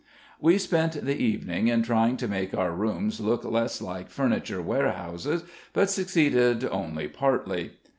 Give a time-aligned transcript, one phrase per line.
[0.39, 5.43] We spent the evening in trying to make our rooms look less like furniture warehouses,
[5.73, 7.73] but succeeded only partly.